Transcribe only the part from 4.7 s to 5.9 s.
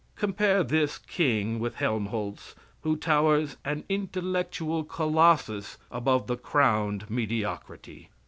Colossus